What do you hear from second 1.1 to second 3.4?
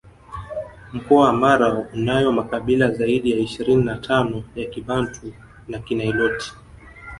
wa Mara unayo makabila zaidi ya